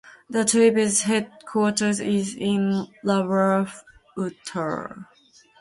[0.31, 3.81] The tribe's headquarters is in Ibapah,
[4.17, 4.93] Utah.